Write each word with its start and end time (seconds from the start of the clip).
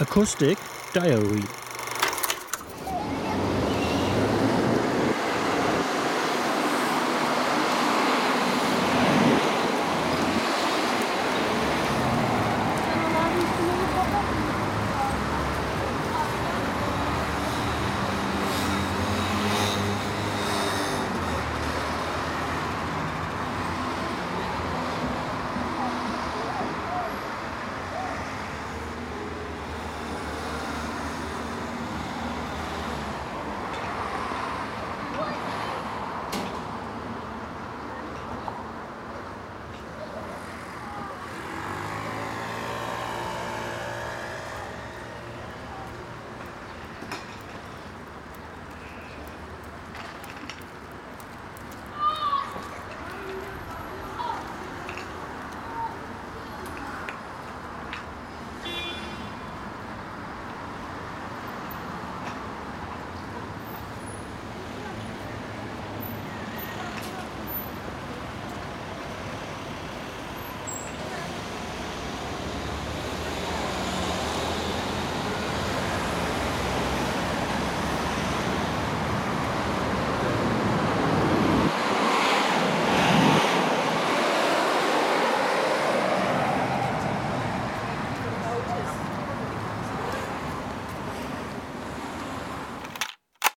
Acoustic 0.00 0.58
Diary. 0.92 1.67